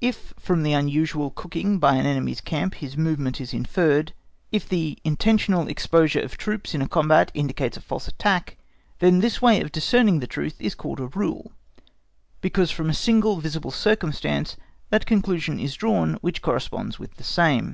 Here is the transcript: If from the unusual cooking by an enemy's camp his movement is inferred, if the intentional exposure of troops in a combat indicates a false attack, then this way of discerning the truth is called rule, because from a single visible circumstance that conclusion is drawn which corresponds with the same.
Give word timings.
If 0.00 0.32
from 0.38 0.62
the 0.62 0.72
unusual 0.72 1.30
cooking 1.30 1.78
by 1.78 1.96
an 1.96 2.06
enemy's 2.06 2.40
camp 2.40 2.76
his 2.76 2.96
movement 2.96 3.38
is 3.38 3.52
inferred, 3.52 4.14
if 4.50 4.66
the 4.66 4.96
intentional 5.04 5.68
exposure 5.68 6.20
of 6.20 6.38
troops 6.38 6.74
in 6.74 6.80
a 6.80 6.88
combat 6.88 7.30
indicates 7.34 7.76
a 7.76 7.82
false 7.82 8.08
attack, 8.08 8.56
then 9.00 9.18
this 9.18 9.42
way 9.42 9.60
of 9.60 9.72
discerning 9.72 10.20
the 10.20 10.26
truth 10.26 10.54
is 10.58 10.74
called 10.74 11.14
rule, 11.14 11.52
because 12.40 12.70
from 12.70 12.88
a 12.88 12.94
single 12.94 13.36
visible 13.40 13.70
circumstance 13.70 14.56
that 14.88 15.04
conclusion 15.04 15.60
is 15.60 15.74
drawn 15.74 16.14
which 16.22 16.40
corresponds 16.40 16.98
with 16.98 17.16
the 17.16 17.22
same. 17.22 17.72